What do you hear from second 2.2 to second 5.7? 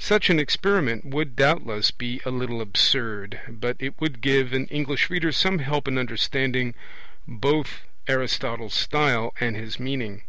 a little absurd, but it would give an English reader some